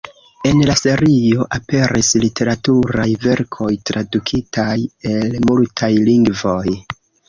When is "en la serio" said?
0.51-1.45